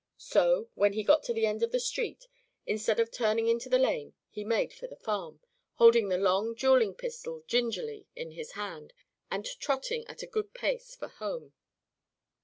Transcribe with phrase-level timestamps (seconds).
[0.17, 2.25] So, when he got to the end of the street,
[2.65, 5.41] instead of turning into the lane he made for the farm,
[5.75, 8.93] holding the long dueling pistol gingerly in his hand
[9.29, 11.53] and trotting at a good pace for home.